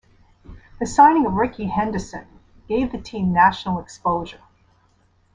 The 0.79 0.87
signing 0.87 1.27
of 1.27 1.33
Rickey 1.35 1.67
Henderson 1.67 2.25
gave 2.67 2.91
the 2.91 2.97
team 2.99 3.31
national 3.33 3.79
exposure. 3.79 4.41